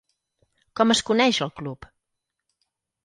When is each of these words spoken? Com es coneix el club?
Com 0.79 0.93
es 0.95 1.03
coneix 1.09 1.41
el 1.47 1.53
club? 1.61 1.89